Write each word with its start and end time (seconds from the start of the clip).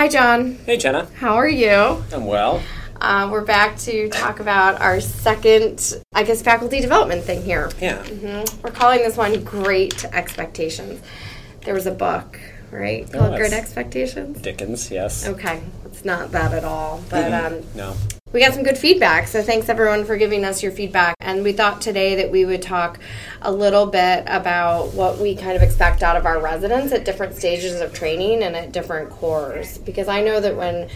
Hi, 0.00 0.08
John. 0.08 0.54
Hey, 0.64 0.78
Jenna. 0.78 1.08
How 1.16 1.34
are 1.34 1.46
you? 1.46 2.02
I'm 2.10 2.24
well. 2.24 2.62
Uh, 3.02 3.28
we're 3.30 3.44
back 3.44 3.76
to 3.80 4.08
talk 4.08 4.40
about 4.40 4.80
our 4.80 4.98
second, 4.98 6.02
I 6.14 6.22
guess, 6.22 6.40
faculty 6.40 6.80
development 6.80 7.22
thing 7.22 7.42
here. 7.42 7.70
Yeah. 7.82 8.02
hmm 8.06 8.44
We're 8.62 8.70
calling 8.70 9.00
this 9.00 9.18
one 9.18 9.44
Great 9.44 10.06
Expectations. 10.06 11.02
There 11.66 11.74
was 11.74 11.86
a 11.86 11.90
book, 11.90 12.40
right? 12.70 13.12
Called 13.12 13.32
was. 13.32 13.40
Great 13.40 13.52
Expectations? 13.52 14.40
Dickens, 14.40 14.90
yes. 14.90 15.28
Okay, 15.28 15.62
it's 15.84 16.02
not 16.02 16.32
that 16.32 16.54
at 16.54 16.64
all. 16.64 17.04
But 17.10 17.30
um, 17.34 17.60
No. 17.74 17.94
We 18.32 18.38
got 18.40 18.54
some 18.54 18.62
good 18.62 18.78
feedback. 18.78 19.26
So 19.26 19.42
thanks 19.42 19.68
everyone 19.68 20.04
for 20.04 20.16
giving 20.16 20.44
us 20.44 20.62
your 20.62 20.70
feedback. 20.70 21.16
And 21.20 21.42
we 21.42 21.52
thought 21.52 21.80
today 21.80 22.14
that 22.16 22.30
we 22.30 22.44
would 22.44 22.62
talk 22.62 23.00
a 23.42 23.50
little 23.50 23.86
bit 23.86 24.22
about 24.26 24.94
what 24.94 25.18
we 25.18 25.34
kind 25.34 25.56
of 25.56 25.62
expect 25.62 26.04
out 26.04 26.16
of 26.16 26.26
our 26.26 26.40
residents 26.40 26.92
at 26.92 27.04
different 27.04 27.34
stages 27.34 27.80
of 27.80 27.92
training 27.92 28.44
and 28.44 28.54
at 28.54 28.70
different 28.70 29.10
cores. 29.10 29.78
Because 29.78 30.06
I 30.06 30.22
know 30.22 30.40
that 30.40 30.56
when 30.56 30.88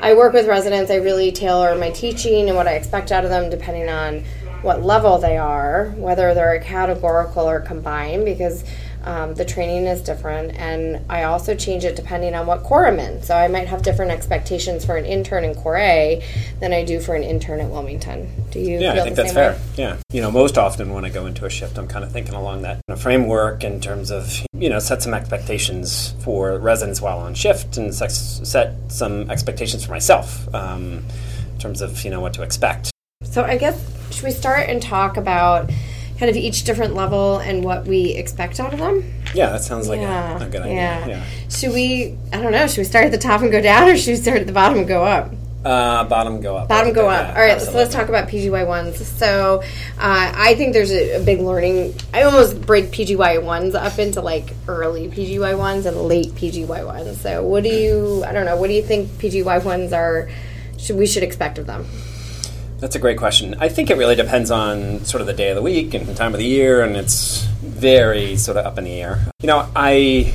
I 0.00 0.14
work 0.14 0.32
with 0.32 0.48
residents, 0.48 0.90
I 0.90 0.96
really 0.96 1.30
tailor 1.30 1.76
my 1.78 1.90
teaching 1.90 2.48
and 2.48 2.56
what 2.56 2.66
I 2.66 2.72
expect 2.72 3.12
out 3.12 3.24
of 3.24 3.30
them 3.30 3.50
depending 3.50 3.88
on 3.88 4.24
what 4.62 4.82
level 4.82 5.18
they 5.18 5.38
are, 5.38 5.90
whether 5.96 6.34
they're 6.34 6.54
a 6.54 6.60
categorical 6.60 7.48
or 7.48 7.60
combined, 7.60 8.24
because 8.24 8.64
um, 9.04 9.34
the 9.34 9.44
training 9.44 9.86
is 9.86 10.00
different. 10.02 10.56
And 10.56 11.04
I 11.10 11.24
also 11.24 11.54
change 11.54 11.84
it 11.84 11.96
depending 11.96 12.34
on 12.34 12.46
what 12.46 12.62
core 12.62 12.86
I'm 12.86 12.98
in. 12.98 13.22
So 13.22 13.34
I 13.34 13.48
might 13.48 13.68
have 13.68 13.82
different 13.82 14.10
expectations 14.10 14.84
for 14.84 14.96
an 14.96 15.04
intern 15.04 15.44
in 15.44 15.54
Core 15.54 15.76
A 15.76 16.24
than 16.60 16.72
I 16.72 16.84
do 16.84 17.00
for 17.00 17.14
an 17.14 17.22
intern 17.22 17.60
at 17.60 17.68
Wilmington. 17.70 18.30
Do 18.50 18.60
you 18.60 18.78
Yeah, 18.78 18.94
I 18.94 19.00
think 19.02 19.16
that's 19.16 19.32
fair. 19.32 19.52
way? 19.52 19.58
Yeah. 19.76 19.96
You 20.12 20.20
know, 20.20 20.30
most 20.30 20.58
often 20.58 20.92
when 20.92 21.04
I 21.04 21.08
go 21.08 21.26
into 21.26 21.44
a 21.44 21.50
shift, 21.50 21.78
I'm 21.78 21.88
kind 21.88 22.04
of 22.04 22.12
thinking 22.12 22.34
along 22.34 22.62
that 22.62 22.80
framework 22.98 23.64
in 23.64 23.80
terms 23.80 24.10
of, 24.10 24.44
you 24.52 24.68
know, 24.68 24.78
set 24.78 25.02
some 25.02 25.14
expectations 25.14 26.14
for 26.20 26.58
residents 26.58 27.00
while 27.00 27.18
on 27.18 27.34
shift 27.34 27.76
and 27.76 27.94
set 27.94 28.74
some 28.88 29.30
expectations 29.30 29.84
for 29.84 29.92
myself 29.92 30.52
um, 30.54 31.04
in 31.52 31.58
terms 31.58 31.80
of, 31.80 32.04
you 32.04 32.10
know, 32.10 32.20
what 32.20 32.34
to 32.34 32.42
expect. 32.42 32.90
So 33.22 33.44
I 33.44 33.56
guess 33.56 33.78
should 34.10 34.24
we 34.24 34.30
start 34.32 34.68
and 34.68 34.82
talk 34.82 35.16
about 35.16 35.70
kind 36.20 36.28
of 36.28 36.36
each 36.36 36.64
different 36.64 36.94
level 36.94 37.38
and 37.38 37.64
what 37.64 37.86
we 37.86 38.10
expect 38.10 38.60
out 38.60 38.74
of 38.74 38.78
them? 38.78 39.02
Yeah, 39.34 39.50
that 39.50 39.62
sounds 39.62 39.88
like 39.88 40.02
yeah. 40.02 40.38
a, 40.38 40.46
a 40.46 40.50
good 40.50 40.60
idea. 40.60 40.74
yeah. 40.74 41.06
Yeah. 41.08 41.24
Should 41.48 41.72
we? 41.72 42.18
I 42.30 42.40
don't 42.42 42.52
know. 42.52 42.66
Should 42.66 42.78
we 42.78 42.84
start 42.84 43.06
at 43.06 43.10
the 43.10 43.18
top 43.18 43.40
and 43.40 43.50
go 43.50 43.62
down, 43.62 43.88
or 43.88 43.96
should 43.96 44.10
we 44.10 44.16
start 44.16 44.38
at 44.38 44.46
the 44.46 44.52
bottom 44.52 44.78
and 44.78 44.86
go 44.86 45.02
up? 45.02 45.32
Uh, 45.64 46.04
bottom 46.04 46.40
go 46.40 46.56
up. 46.56 46.68
Bottom 46.68 46.92
go 46.92 47.08
up. 47.08 47.34
All 47.34 47.42
right, 47.42 47.60
so 47.60 47.72
let's 47.72 47.92
talk 47.92 48.08
about 48.08 48.28
PGY 48.28 48.66
ones. 48.66 49.06
So, 49.06 49.62
uh, 49.98 50.32
I 50.34 50.54
think 50.54 50.72
there's 50.72 50.90
a, 50.90 51.20
a 51.20 51.24
big 51.24 51.40
learning. 51.40 51.94
I 52.14 52.22
almost 52.22 52.60
break 52.62 52.86
PGY 52.86 53.42
ones 53.42 53.74
up 53.74 53.98
into 53.98 54.20
like 54.20 54.54
early 54.68 55.08
PGY 55.08 55.56
ones 55.58 55.86
and 55.86 55.96
late 56.02 56.28
PGY 56.28 56.86
ones. 56.86 57.20
So, 57.20 57.44
what 57.44 57.62
do 57.62 57.70
you? 57.70 58.24
I 58.24 58.32
don't 58.32 58.44
know. 58.44 58.56
What 58.56 58.68
do 58.68 58.74
you 58.74 58.82
think 58.82 59.08
PGY 59.12 59.64
ones 59.64 59.92
are? 59.94 60.30
Should 60.78 60.96
we 60.96 61.06
should 61.06 61.22
expect 61.22 61.58
of 61.58 61.66
them? 61.66 61.86
That's 62.80 62.96
a 62.96 62.98
great 62.98 63.18
question. 63.18 63.56
I 63.60 63.68
think 63.68 63.90
it 63.90 63.98
really 63.98 64.16
depends 64.16 64.50
on 64.50 65.04
sort 65.04 65.20
of 65.20 65.26
the 65.26 65.34
day 65.34 65.50
of 65.50 65.56
the 65.56 65.62
week 65.62 65.92
and 65.92 66.06
the 66.06 66.14
time 66.14 66.32
of 66.32 66.38
the 66.38 66.46
year, 66.46 66.82
and 66.82 66.96
it's 66.96 67.44
very 67.60 68.36
sort 68.36 68.56
of 68.56 68.64
up 68.64 68.78
in 68.78 68.84
the 68.84 69.02
air. 69.02 69.18
You 69.42 69.48
know, 69.48 69.68
I 69.76 70.34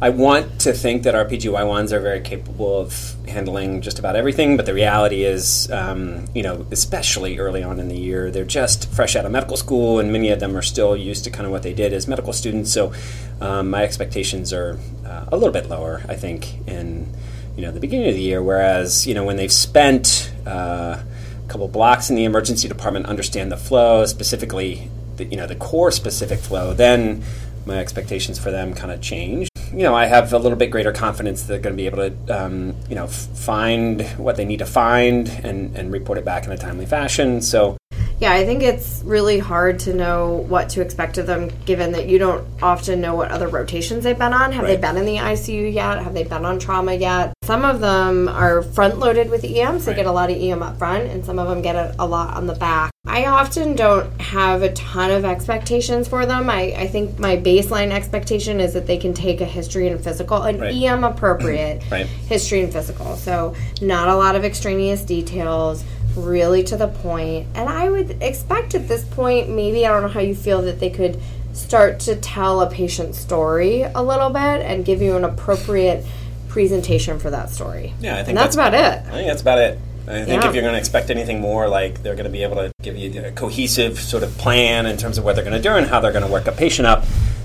I 0.00 0.10
want 0.10 0.60
to 0.60 0.72
think 0.72 1.02
that 1.02 1.16
our 1.16 1.24
PGY 1.24 1.66
ones 1.66 1.92
are 1.92 1.98
very 1.98 2.20
capable 2.20 2.78
of 2.78 3.16
handling 3.26 3.80
just 3.80 3.98
about 3.98 4.14
everything, 4.14 4.56
but 4.56 4.64
the 4.64 4.74
reality 4.74 5.24
is, 5.24 5.68
um, 5.72 6.26
you 6.34 6.42
know, 6.44 6.66
especially 6.70 7.38
early 7.38 7.64
on 7.64 7.80
in 7.80 7.88
the 7.88 7.96
year, 7.96 8.30
they're 8.30 8.44
just 8.44 8.88
fresh 8.90 9.16
out 9.16 9.24
of 9.24 9.32
medical 9.32 9.56
school, 9.56 9.98
and 9.98 10.12
many 10.12 10.30
of 10.30 10.38
them 10.38 10.56
are 10.56 10.62
still 10.62 10.96
used 10.96 11.24
to 11.24 11.30
kind 11.30 11.46
of 11.46 11.50
what 11.50 11.64
they 11.64 11.72
did 11.72 11.92
as 11.92 12.06
medical 12.06 12.32
students. 12.32 12.70
So, 12.70 12.92
um, 13.40 13.70
my 13.70 13.82
expectations 13.82 14.52
are 14.52 14.78
uh, 15.04 15.24
a 15.32 15.36
little 15.36 15.52
bit 15.52 15.68
lower, 15.68 16.04
I 16.08 16.14
think, 16.14 16.68
in 16.68 17.12
you 17.56 17.62
know 17.62 17.72
the 17.72 17.80
beginning 17.80 18.08
of 18.08 18.14
the 18.14 18.22
year. 18.22 18.40
Whereas, 18.40 19.04
you 19.04 19.14
know, 19.14 19.24
when 19.24 19.36
they've 19.36 19.52
spent 19.52 20.30
uh, 20.46 21.00
couple 21.48 21.68
blocks 21.68 22.10
in 22.10 22.16
the 22.16 22.24
emergency 22.24 22.68
department, 22.68 23.06
understand 23.06 23.52
the 23.52 23.56
flow, 23.56 24.04
specifically, 24.06 24.90
the, 25.16 25.24
you 25.24 25.36
know, 25.36 25.46
the 25.46 25.54
core 25.56 25.90
specific 25.90 26.38
flow, 26.38 26.74
then 26.74 27.22
my 27.64 27.78
expectations 27.78 28.38
for 28.38 28.50
them 28.50 28.74
kind 28.74 28.92
of 28.92 29.00
change. 29.00 29.48
You 29.72 29.82
know, 29.82 29.94
I 29.94 30.06
have 30.06 30.32
a 30.32 30.38
little 30.38 30.56
bit 30.56 30.70
greater 30.70 30.92
confidence 30.92 31.42
that 31.42 31.48
they're 31.48 31.58
going 31.58 31.74
to 31.74 31.76
be 31.76 31.86
able 31.86 32.10
to, 32.10 32.44
um, 32.44 32.74
you 32.88 32.94
know, 32.94 33.08
find 33.08 34.02
what 34.16 34.36
they 34.36 34.44
need 34.44 34.60
to 34.60 34.66
find 34.66 35.28
and, 35.28 35.76
and 35.76 35.92
report 35.92 36.18
it 36.18 36.24
back 36.24 36.46
in 36.46 36.52
a 36.52 36.56
timely 36.56 36.86
fashion. 36.86 37.42
So, 37.42 37.76
Yeah, 38.18 38.32
I 38.32 38.46
think 38.46 38.62
it's 38.62 39.02
really 39.04 39.38
hard 39.38 39.78
to 39.80 39.92
know 39.92 40.46
what 40.48 40.70
to 40.70 40.80
expect 40.80 41.18
of 41.18 41.26
them 41.26 41.50
given 41.66 41.92
that 41.92 42.08
you 42.08 42.18
don't 42.18 42.46
often 42.62 43.02
know 43.02 43.14
what 43.14 43.30
other 43.30 43.46
rotations 43.48 44.04
they've 44.04 44.18
been 44.18 44.32
on. 44.32 44.52
Have 44.52 44.66
they 44.66 44.78
been 44.78 44.96
in 44.96 45.04
the 45.04 45.16
ICU 45.16 45.70
yet? 45.72 46.02
Have 46.02 46.14
they 46.14 46.24
been 46.24 46.46
on 46.46 46.58
trauma 46.58 46.94
yet? 46.94 47.34
Some 47.42 47.64
of 47.66 47.80
them 47.80 48.26
are 48.28 48.62
front 48.62 48.98
loaded 48.98 49.28
with 49.30 49.44
EM, 49.44 49.80
so 49.80 49.90
they 49.90 49.96
get 49.96 50.06
a 50.06 50.12
lot 50.12 50.30
of 50.30 50.36
EM 50.40 50.62
up 50.62 50.78
front, 50.78 51.04
and 51.10 51.24
some 51.26 51.38
of 51.38 51.46
them 51.46 51.60
get 51.60 51.76
a, 51.76 51.94
a 51.98 52.06
lot 52.06 52.34
on 52.36 52.46
the 52.46 52.54
back. 52.54 52.90
I 53.06 53.26
often 53.26 53.76
don't 53.76 54.18
have 54.20 54.62
a 54.62 54.72
ton 54.72 55.10
of 55.10 55.24
expectations 55.24 56.08
for 56.08 56.26
them. 56.26 56.48
I, 56.50 56.72
I 56.76 56.86
think 56.88 57.18
my 57.18 57.36
baseline 57.36 57.90
expectation 57.92 58.60
is 58.60 58.72
that 58.72 58.86
they 58.86 58.96
can 58.98 59.12
take 59.14 59.40
a 59.40 59.44
history 59.44 59.88
and 59.88 60.02
physical, 60.02 60.42
an 60.42 60.58
Right. 60.58 60.74
EM 60.74 61.04
appropriate 61.04 61.82
Right. 61.90 62.06
history 62.06 62.62
and 62.62 62.72
physical. 62.72 63.14
So, 63.16 63.54
not 63.82 64.08
a 64.08 64.16
lot 64.16 64.34
of 64.36 64.44
extraneous 64.44 65.02
details, 65.04 65.84
really 66.16 66.62
to 66.64 66.76
the 66.76 66.88
point. 66.88 67.46
And 67.54 67.68
I 67.68 67.88
would 67.88 68.22
expect 68.22 68.74
at 68.74 68.88
this 68.88 69.04
point, 69.04 69.48
maybe, 69.48 69.86
I 69.86 69.90
don't 69.90 70.02
know 70.02 70.08
how 70.08 70.20
you 70.20 70.34
feel, 70.34 70.62
that 70.62 70.80
they 70.80 70.90
could 70.90 71.20
start 71.52 72.00
to 72.00 72.16
tell 72.16 72.60
a 72.60 72.70
patient's 72.70 73.18
story 73.18 73.82
a 73.82 74.02
little 74.02 74.30
bit 74.30 74.60
and 74.62 74.84
give 74.84 75.00
you 75.00 75.16
an 75.16 75.24
appropriate 75.24 76.04
presentation 76.48 77.18
for 77.18 77.30
that 77.30 77.50
story. 77.50 77.94
Yeah, 78.00 78.14
I 78.14 78.16
think 78.18 78.28
and 78.30 78.38
that's, 78.38 78.54
about 78.54 78.74
it. 78.74 79.06
I 79.06 79.10
think 79.10 79.28
that's 79.28 79.42
about 79.42 79.58
it. 79.58 79.78
I 80.08 80.24
think 80.24 80.42
Yeah. 80.42 80.48
if 80.48 80.54
you're 80.54 80.62
going 80.62 80.74
to 80.74 80.78
expect 80.78 81.10
anything 81.10 81.40
more, 81.40 81.68
like 81.68 82.02
they're 82.02 82.14
going 82.14 82.24
to 82.26 82.30
be 82.30 82.42
able 82.42 82.56
to 82.56 82.70
give 82.82 82.96
you 82.96 83.24
a 83.24 83.32
cohesive 83.32 83.98
sort 83.98 84.22
of 84.22 84.36
plan 84.38 84.86
in 84.86 84.96
terms 84.96 85.18
of 85.18 85.24
what 85.24 85.34
they're 85.34 85.44
going 85.44 85.60
to 85.60 85.68
do 85.68 85.74
and 85.74 85.86
how 85.86 86.00
they're 86.00 86.12
going 86.12 86.24
to 86.24 86.30
work 86.30 86.46
a 86.46 86.52
patient 86.52 86.86
up, 86.86 87.04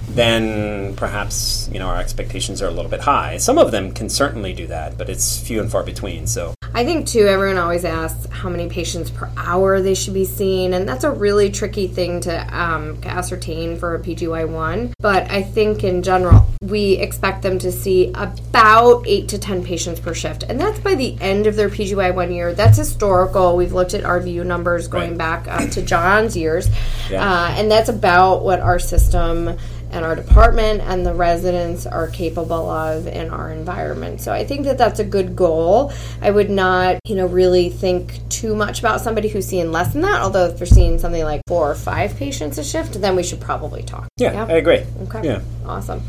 then 0.10 0.96
perhaps 0.96 1.70
you 1.72 1.80
know 1.80 1.88
our 1.88 1.98
expectations 1.98 2.62
are 2.62 2.68
a 2.68 2.72
little 2.72 2.92
bit 2.92 3.02
high. 3.02 3.38
Some 3.38 3.58
of 3.58 3.72
them 3.72 3.94
can 3.94 4.10
certainly 4.10 4.54
do 4.54 4.68
that, 4.68 4.98
but 4.98 5.10
it's 5.10 5.40
few 5.40 5.60
and 5.60 5.72
far 5.72 5.84
between. 5.84 6.28
So 6.28 6.54
I 6.74 6.86
think 6.86 7.06
too, 7.06 7.28
everyone 7.28 7.58
always 7.58 7.84
asks 7.84 8.28
how 8.32 8.48
many 8.50 8.70
patients 8.70 9.10
per 9.10 9.30
hour 9.36 9.82
they 9.82 9.94
should 9.94 10.14
be 10.14 10.24
seeing, 10.24 10.74
and 10.74 10.88
that's 10.88 11.04
a 11.04 11.12
really 11.12 11.52
tricky 11.52 11.88
thing 11.88 12.22
to 12.22 12.58
um, 12.58 12.98
ascertain 13.04 13.78
for 13.78 13.94
a 13.96 14.00
PGY1. 14.00 14.94
But 15.00 15.30
I 15.30 15.44
think 15.44 15.84
in 15.84 16.02
general, 16.02 16.48
we 16.62 16.94
expect 16.94 17.42
them 17.42 17.60
to 17.60 17.72
see 17.74 18.12
about 18.16 19.04
eight 19.06 19.28
to 19.30 19.38
10 19.38 19.66
patients 19.66 20.00
per 20.00 20.14
shift, 20.14 20.44
and 20.44 20.60
that's 20.60 20.80
by 20.80 20.96
the 20.96 21.18
end 21.20 21.46
of 21.46 21.58
their 21.58 21.70
PGY1 21.70 22.34
year. 22.34 22.54
That's 22.54 22.78
historical. 22.78 23.58
We've 23.58 23.74
looked 23.74 23.94
at 23.94 24.04
RVU 24.06 24.46
numbers 24.46 24.88
going 24.88 25.10
Right. 25.12 25.18
back 25.18 25.48
uh, 25.50 25.68
to 25.68 25.82
John's 25.82 26.38
years, 26.38 26.70
Yeah. 27.10 27.22
uh, 27.30 27.48
and 27.58 27.70
that's 27.70 27.90
about 27.90 28.44
what 28.46 28.62
our 28.62 28.80
system 28.80 29.58
and 29.92 30.06
our 30.06 30.16
department 30.16 30.82
and 30.82 31.06
the 31.06 31.14
residents 31.14 31.86
are 31.86 32.08
capable 32.08 32.70
of 32.70 33.08
in 33.08 33.30
our 33.30 33.52
environment. 33.52 34.22
So 34.22 34.32
I 34.32 34.46
think 34.46 34.66
that 34.66 34.78
that's 34.78 35.00
a 35.00 35.04
good 35.04 35.36
goal. 35.36 35.94
I 36.22 36.32
would 36.32 36.50
not, 36.50 37.00
you 37.06 37.16
know, 37.16 37.26
really 37.26 37.70
think 37.70 38.28
too 38.30 38.56
much 38.56 38.80
about 38.80 39.02
somebody 39.02 39.28
who's 39.28 39.48
seeing 39.48 39.72
less 39.72 39.94
than 39.94 40.02
that. 40.02 40.22
Although 40.22 40.46
if 40.48 40.58
they're 40.58 40.68
seeing 40.68 41.00
something 41.00 41.24
like 41.24 41.42
four 41.48 41.70
or 41.70 41.76
five 41.76 42.16
patients 42.16 42.58
a 42.58 42.64
shift, 42.64 43.00
then 43.02 43.16
we 43.16 43.24
should 43.24 43.42
probably 43.42 43.84
talk. 43.84 44.08
yeah, 44.18 44.46
I 44.46 44.54
agree. 44.54 44.84
Okay. 45.04 45.22
Yeah. 45.24 45.42
Awesome. 45.66 46.02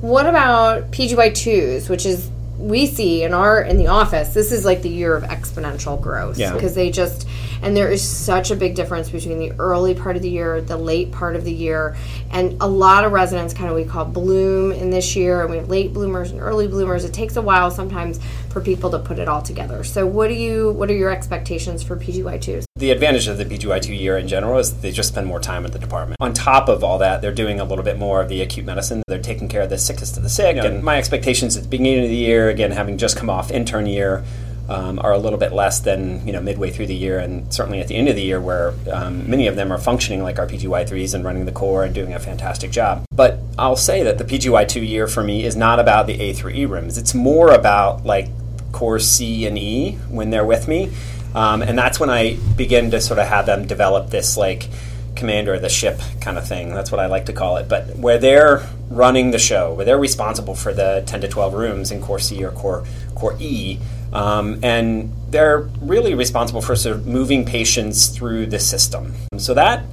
What 0.00 0.26
about 0.26 0.90
PGY 0.90 1.34
twos, 1.34 1.88
which 1.88 2.04
is 2.06 2.28
we 2.58 2.86
see 2.86 3.22
in 3.24 3.34
our 3.34 3.60
in 3.60 3.76
the 3.76 3.88
office, 3.88 4.34
this 4.34 4.52
is 4.52 4.64
like 4.64 4.82
the 4.82 4.88
year 4.88 5.16
of 5.16 5.24
exponential 5.24 6.00
growth. 6.00 6.38
Yeah. 6.38 6.52
Because 6.52 6.74
they 6.74 6.90
just 6.90 7.26
and 7.62 7.76
there 7.76 7.88
is 7.88 8.06
such 8.06 8.50
a 8.50 8.56
big 8.56 8.74
difference 8.74 9.10
between 9.10 9.38
the 9.38 9.52
early 9.58 9.94
part 9.94 10.16
of 10.16 10.22
the 10.22 10.30
year, 10.30 10.60
the 10.60 10.76
late 10.76 11.12
part 11.12 11.36
of 11.36 11.44
the 11.44 11.52
year, 11.52 11.96
and 12.30 12.60
a 12.60 12.66
lot 12.66 13.04
of 13.04 13.12
residents 13.12 13.54
kind 13.54 13.70
of 13.70 13.76
we 13.76 13.84
call 13.84 14.04
bloom 14.04 14.72
in 14.72 14.90
this 14.90 15.16
year, 15.16 15.42
and 15.42 15.50
we 15.50 15.56
have 15.56 15.68
late 15.68 15.92
bloomers 15.92 16.30
and 16.30 16.40
early 16.40 16.66
bloomers. 16.66 17.04
It 17.04 17.14
takes 17.14 17.36
a 17.36 17.42
while 17.42 17.70
sometimes 17.70 18.20
for 18.50 18.60
people 18.60 18.90
to 18.90 18.98
put 18.98 19.18
it 19.18 19.28
all 19.28 19.42
together. 19.42 19.84
So 19.84 20.06
what 20.06 20.28
do 20.28 20.34
you 20.34 20.72
what 20.72 20.90
are 20.90 20.94
your 20.94 21.10
expectations 21.10 21.82
for 21.82 21.96
PGY 21.96 22.40
twos? 22.40 22.66
The 22.76 22.90
advantage 22.90 23.28
of 23.28 23.38
the 23.38 23.44
PGY2 23.44 23.98
year 23.98 24.18
in 24.18 24.26
general 24.26 24.58
is 24.58 24.80
they 24.80 24.90
just 24.90 25.10
spend 25.10 25.26
more 25.26 25.38
time 25.38 25.64
at 25.64 25.72
the 25.72 25.78
department. 25.78 26.16
On 26.20 26.32
top 26.32 26.68
of 26.68 26.82
all 26.82 26.98
that, 26.98 27.22
they're 27.22 27.32
doing 27.32 27.60
a 27.60 27.64
little 27.64 27.84
bit 27.84 27.98
more 27.98 28.20
of 28.20 28.28
the 28.28 28.42
acute 28.42 28.66
medicine. 28.66 29.02
They're 29.06 29.20
taking 29.20 29.48
care 29.48 29.62
of 29.62 29.70
the 29.70 29.78
sickest 29.78 30.16
of 30.16 30.22
the 30.22 30.28
sick. 30.28 30.56
And 30.56 30.82
my 30.82 30.98
expectations 30.98 31.56
at 31.56 31.62
the 31.62 31.68
beginning 31.68 32.02
of 32.02 32.10
the 32.10 32.16
year, 32.16 32.48
again, 32.48 32.72
having 32.72 32.98
just 32.98 33.16
come 33.16 33.30
off 33.30 33.50
intern 33.50 33.86
year, 33.86 34.24
um, 34.68 34.98
are 34.98 35.12
a 35.12 35.18
little 35.18 35.38
bit 35.38 35.52
less 35.52 35.80
than 35.80 36.26
you 36.26 36.32
know 36.32 36.40
midway 36.40 36.70
through 36.70 36.86
the 36.86 36.94
year, 36.94 37.18
and 37.18 37.52
certainly 37.52 37.80
at 37.80 37.88
the 37.88 37.96
end 37.96 38.08
of 38.08 38.16
the 38.16 38.22
year, 38.22 38.40
where 38.40 38.74
um, 38.90 39.28
many 39.28 39.46
of 39.46 39.56
them 39.56 39.72
are 39.72 39.78
functioning 39.78 40.22
like 40.22 40.38
our 40.38 40.46
PGY3s 40.46 41.14
and 41.14 41.24
running 41.24 41.44
the 41.44 41.52
core 41.52 41.84
and 41.84 41.94
doing 41.94 42.14
a 42.14 42.18
fantastic 42.18 42.70
job. 42.70 43.04
But 43.14 43.38
I'll 43.58 43.76
say 43.76 44.02
that 44.02 44.18
the 44.18 44.24
PGY2 44.24 44.86
year 44.86 45.06
for 45.06 45.22
me 45.22 45.44
is 45.44 45.56
not 45.56 45.78
about 45.78 46.06
the 46.06 46.20
A 46.20 46.32
through 46.32 46.52
E 46.52 46.66
rooms. 46.66 46.98
It's 46.98 47.14
more 47.14 47.52
about 47.52 48.04
like 48.04 48.28
core 48.72 48.98
C 48.98 49.46
and 49.46 49.58
E 49.58 49.92
when 50.08 50.30
they're 50.30 50.46
with 50.46 50.68
me. 50.68 50.92
Um, 51.34 51.62
and 51.62 51.78
that's 51.78 51.98
when 51.98 52.10
I 52.10 52.36
begin 52.56 52.90
to 52.90 53.00
sort 53.00 53.18
of 53.18 53.26
have 53.26 53.46
them 53.46 53.66
develop 53.66 54.10
this 54.10 54.36
like 54.36 54.68
commander 55.14 55.54
of 55.54 55.62
the 55.62 55.68
ship 55.68 56.00
kind 56.20 56.38
of 56.38 56.46
thing. 56.46 56.74
That's 56.74 56.90
what 56.90 57.00
I 57.00 57.06
like 57.06 57.26
to 57.26 57.32
call 57.32 57.56
it. 57.56 57.68
But 57.68 57.96
where 57.96 58.18
they're 58.18 58.66
running 58.90 59.30
the 59.30 59.38
show, 59.38 59.72
where 59.74 59.84
they're 59.84 59.98
responsible 59.98 60.54
for 60.54 60.72
the 60.74 61.02
10 61.06 61.22
to 61.22 61.28
12 61.28 61.54
rooms 61.54 61.90
in 61.90 62.00
Core 62.00 62.18
C 62.18 62.44
or 62.44 62.50
Core, 62.50 62.84
Core 63.14 63.36
E, 63.38 63.78
um, 64.12 64.60
and 64.62 65.12
they're 65.30 65.70
really 65.80 66.14
responsible 66.14 66.62
for 66.62 66.76
sort 66.76 66.96
of 66.96 67.06
moving 67.06 67.44
patients 67.44 68.08
through 68.08 68.46
the 68.46 68.58
system. 68.58 69.14
So 69.38 69.54
that 69.54 69.84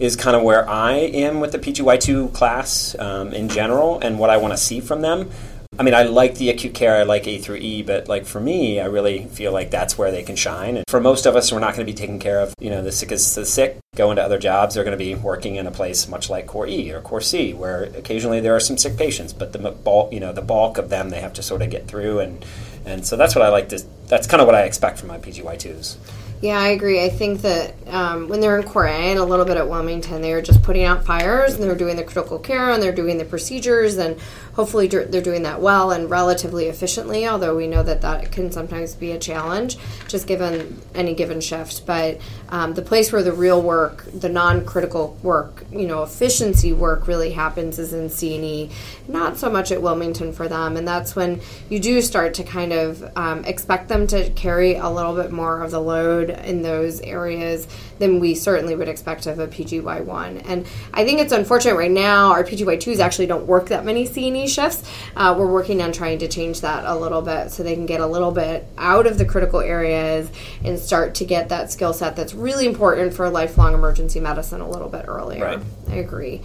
is 0.00 0.16
kind 0.16 0.36
of 0.36 0.42
where 0.42 0.68
I 0.68 0.94
am 0.94 1.40
with 1.40 1.52
the 1.52 1.58
PGY2 1.58 2.32
class 2.32 2.96
um, 2.98 3.32
in 3.32 3.48
general 3.48 3.98
and 4.00 4.18
what 4.18 4.30
I 4.30 4.36
want 4.36 4.52
to 4.52 4.58
see 4.58 4.80
from 4.80 5.02
them. 5.02 5.30
I 5.78 5.84
mean, 5.84 5.94
I 5.94 6.04
like 6.04 6.36
the 6.36 6.50
acute 6.50 6.74
care, 6.74 6.96
I 6.96 7.04
like 7.04 7.28
A 7.28 7.38
through 7.38 7.56
E, 7.56 7.82
but 7.82 8.08
like 8.08 8.26
for 8.26 8.40
me, 8.40 8.80
I 8.80 8.86
really 8.86 9.26
feel 9.26 9.52
like 9.52 9.70
that's 9.70 9.96
where 9.96 10.10
they 10.10 10.24
can 10.24 10.34
shine. 10.34 10.76
And 10.76 10.84
for 10.88 10.98
most 10.98 11.24
of 11.24 11.36
us, 11.36 11.52
we're 11.52 11.60
not 11.60 11.74
going 11.74 11.86
to 11.86 11.92
be 11.92 11.96
taking 11.96 12.18
care 12.18 12.40
of, 12.40 12.52
you 12.58 12.70
know, 12.70 12.82
the 12.82 12.90
sickest 12.90 13.36
the 13.36 13.46
sick, 13.46 13.78
going 13.94 14.16
to 14.16 14.22
other 14.22 14.38
jobs. 14.38 14.74
They're 14.74 14.82
going 14.82 14.98
to 14.98 15.04
be 15.04 15.14
working 15.14 15.54
in 15.54 15.68
a 15.68 15.70
place 15.70 16.08
much 16.08 16.30
like 16.30 16.48
Core 16.48 16.66
E 16.66 16.90
or 16.90 17.00
Core 17.00 17.20
C, 17.20 17.54
where 17.54 17.84
occasionally 17.84 18.40
there 18.40 18.56
are 18.56 18.60
some 18.60 18.76
sick 18.76 18.96
patients, 18.96 19.32
but 19.32 19.52
the 19.52 19.58
bulk, 19.58 20.12
you 20.12 20.18
know, 20.18 20.32
the 20.32 20.42
bulk 20.42 20.78
of 20.78 20.88
them 20.88 21.10
they 21.10 21.20
have 21.20 21.34
to 21.34 21.42
sort 21.42 21.62
of 21.62 21.70
get 21.70 21.86
through. 21.86 22.18
And, 22.20 22.44
and 22.88 23.06
so 23.06 23.16
that's 23.16 23.34
what 23.34 23.44
I 23.44 23.48
like 23.48 23.68
to, 23.70 23.82
that's 24.06 24.26
kind 24.26 24.40
of 24.40 24.46
what 24.46 24.54
I 24.54 24.62
expect 24.62 24.98
from 24.98 25.08
my 25.08 25.18
PGY2s. 25.18 25.96
Yeah, 26.40 26.60
I 26.60 26.68
agree. 26.68 27.02
I 27.02 27.08
think 27.08 27.42
that 27.42 27.74
um, 27.88 28.28
when 28.28 28.40
they're 28.40 28.56
in 28.56 28.64
Core 28.64 28.86
A 28.86 28.92
and 28.92 29.18
a 29.18 29.24
little 29.24 29.44
bit 29.44 29.56
at 29.56 29.68
Wilmington, 29.68 30.22
they're 30.22 30.40
just 30.40 30.62
putting 30.62 30.84
out 30.84 31.04
fires 31.04 31.54
and 31.54 31.64
they're 31.64 31.74
doing 31.74 31.96
the 31.96 32.04
critical 32.04 32.38
care 32.38 32.70
and 32.70 32.80
they're 32.80 32.94
doing 32.94 33.18
the 33.18 33.24
procedures 33.24 33.98
and 33.98 34.20
hopefully 34.58 34.88
they're 34.88 35.22
doing 35.22 35.44
that 35.44 35.60
well 35.60 35.92
and 35.92 36.10
relatively 36.10 36.66
efficiently. 36.66 37.28
Although 37.28 37.54
we 37.54 37.68
know 37.68 37.84
that 37.84 38.00
that 38.00 38.32
can 38.32 38.50
sometimes 38.50 38.96
be 38.96 39.12
a 39.12 39.18
challenge, 39.18 39.78
just 40.08 40.26
given 40.26 40.82
any 40.96 41.14
given 41.14 41.40
shift. 41.40 41.86
But 41.86 42.20
um, 42.48 42.74
the 42.74 42.82
place 42.82 43.12
where 43.12 43.22
the 43.22 43.32
real 43.32 43.62
work, 43.62 44.04
the 44.12 44.28
non-critical 44.28 45.16
work, 45.22 45.64
you 45.70 45.86
know, 45.86 46.02
efficiency 46.02 46.72
work 46.72 47.06
really 47.06 47.30
happens 47.30 47.78
is 47.78 47.92
in 47.92 48.10
C&E, 48.10 48.68
not 49.06 49.36
so 49.36 49.48
much 49.48 49.70
at 49.70 49.80
Wilmington 49.80 50.32
for 50.32 50.48
them. 50.48 50.76
And 50.76 50.88
that's 50.88 51.14
when 51.14 51.40
you 51.68 51.78
do 51.78 52.02
start 52.02 52.34
to 52.34 52.42
kind 52.42 52.72
of 52.72 53.16
um, 53.16 53.44
expect 53.44 53.88
them 53.88 54.08
to 54.08 54.28
carry 54.30 54.74
a 54.74 54.88
little 54.88 55.14
bit 55.14 55.30
more 55.30 55.62
of 55.62 55.70
the 55.70 55.80
load 55.80 56.30
in 56.30 56.62
those 56.62 57.00
areas 57.02 57.68
than 57.98 58.20
we 58.20 58.34
certainly 58.34 58.74
would 58.74 58.88
expect 58.88 59.26
of 59.26 59.38
a 59.38 59.46
PGY1. 59.46 60.42
And 60.46 60.66
I 60.92 61.04
think 61.04 61.20
it's 61.20 61.32
unfortunate 61.32 61.74
right 61.74 61.90
now 61.90 62.30
our 62.30 62.44
PGY2s 62.44 62.98
actually 62.98 63.26
don't 63.26 63.46
work 63.46 63.68
that 63.68 63.84
many 63.84 64.06
C&E 64.06 64.46
shifts. 64.48 64.88
Uh, 65.16 65.34
we're 65.38 65.50
working 65.50 65.82
on 65.82 65.92
trying 65.92 66.18
to 66.18 66.28
change 66.28 66.60
that 66.60 66.84
a 66.84 66.96
little 66.96 67.22
bit 67.22 67.50
so 67.50 67.62
they 67.62 67.74
can 67.74 67.86
get 67.86 68.00
a 68.00 68.06
little 68.06 68.32
bit 68.32 68.66
out 68.76 69.06
of 69.06 69.18
the 69.18 69.24
critical 69.24 69.60
areas 69.60 70.30
and 70.64 70.78
start 70.78 71.14
to 71.16 71.24
get 71.24 71.48
that 71.48 71.70
skill 71.70 71.92
set 71.92 72.16
that's 72.16 72.34
really 72.34 72.66
important 72.66 73.14
for 73.14 73.28
lifelong 73.28 73.74
emergency 73.74 74.20
medicine 74.20 74.60
a 74.60 74.68
little 74.68 74.88
bit 74.88 75.04
earlier. 75.08 75.44
Right. 75.44 75.60
I 75.88 75.96
agree. 75.96 76.42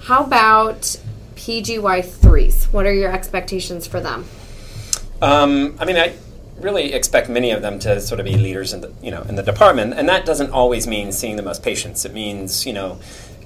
How 0.00 0.24
about 0.24 0.96
PGY3s? 1.36 2.72
What 2.72 2.86
are 2.86 2.92
your 2.92 3.12
expectations 3.12 3.86
for 3.86 4.00
them? 4.00 4.24
Um, 5.22 5.76
I 5.78 5.84
mean, 5.84 5.96
I 5.96 6.14
really 6.60 6.92
expect 6.92 7.28
many 7.28 7.50
of 7.50 7.62
them 7.62 7.78
to 7.80 8.00
sort 8.00 8.20
of 8.20 8.24
be 8.26 8.36
leaders 8.36 8.72
in 8.72 8.80
the 8.80 8.92
you 9.02 9.10
know 9.10 9.22
in 9.22 9.34
the 9.34 9.42
department, 9.42 9.94
and 9.94 10.08
that 10.08 10.24
doesn't 10.26 10.50
always 10.50 10.86
mean 10.86 11.12
seeing 11.12 11.36
the 11.36 11.42
most 11.42 11.62
patients. 11.62 12.04
It 12.04 12.12
means 12.12 12.66
you 12.66 12.72
know 12.72 12.98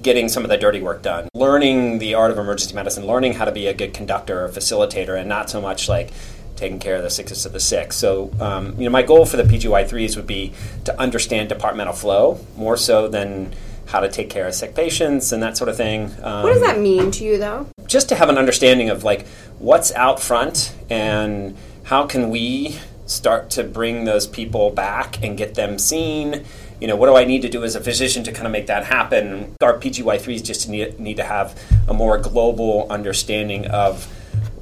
getting 0.02 0.28
some 0.28 0.44
of 0.44 0.50
the 0.50 0.56
dirty 0.56 0.80
work 0.80 1.02
done, 1.02 1.28
learning 1.34 1.98
the 1.98 2.14
art 2.14 2.30
of 2.30 2.38
emergency 2.38 2.74
medicine, 2.74 3.06
learning 3.06 3.34
how 3.34 3.44
to 3.44 3.52
be 3.52 3.66
a 3.66 3.74
good 3.74 3.92
conductor 3.92 4.44
or 4.44 4.48
facilitator, 4.48 5.18
and 5.18 5.28
not 5.28 5.50
so 5.50 5.60
much 5.60 5.88
like 5.88 6.10
taking 6.56 6.78
care 6.78 6.96
of 6.96 7.02
the 7.02 7.10
sickest 7.10 7.46
of 7.46 7.52
the 7.52 7.60
sick. 7.60 7.92
So, 7.92 8.30
um, 8.38 8.76
you 8.78 8.84
know, 8.84 8.90
my 8.90 9.02
goal 9.02 9.24
for 9.24 9.38
the 9.38 9.44
PGY3s 9.44 10.14
would 10.16 10.26
be 10.26 10.52
to 10.84 11.00
understand 11.00 11.48
departmental 11.48 11.94
flow 11.94 12.38
more 12.54 12.76
so 12.76 13.08
than 13.08 13.54
how 13.86 14.00
to 14.00 14.08
take 14.08 14.30
care 14.30 14.46
of 14.46 14.54
sick 14.54 14.74
patients 14.74 15.32
and 15.32 15.42
that 15.42 15.56
sort 15.56 15.68
of 15.68 15.76
thing. 15.76 16.12
Um, 16.22 16.42
what 16.44 16.52
does 16.52 16.62
that 16.62 16.78
mean 16.78 17.10
to 17.12 17.24
you, 17.24 17.38
though? 17.38 17.66
Just 17.86 18.08
to 18.10 18.14
have 18.14 18.28
an 18.28 18.38
understanding 18.38 18.90
of 18.90 19.04
like 19.04 19.26
what's 19.58 19.90
out 19.92 20.20
front 20.20 20.74
and 20.88 21.56
how 21.84 22.06
can 22.06 22.30
we 22.30 22.78
start 23.10 23.50
to 23.50 23.64
bring 23.64 24.04
those 24.04 24.26
people 24.26 24.70
back 24.70 25.22
and 25.22 25.36
get 25.36 25.54
them 25.54 25.78
seen. 25.78 26.44
You 26.80 26.86
know, 26.86 26.96
what 26.96 27.06
do 27.06 27.16
I 27.16 27.24
need 27.24 27.42
to 27.42 27.48
do 27.48 27.64
as 27.64 27.74
a 27.74 27.80
physician 27.80 28.22
to 28.24 28.32
kind 28.32 28.46
of 28.46 28.52
make 28.52 28.68
that 28.68 28.84
happen? 28.84 29.56
Our 29.60 29.78
PGY3s 29.78 30.44
just 30.44 30.68
need, 30.68 30.98
need 30.98 31.16
to 31.16 31.24
have 31.24 31.60
a 31.88 31.94
more 31.94 32.18
global 32.18 32.86
understanding 32.88 33.66
of 33.66 34.04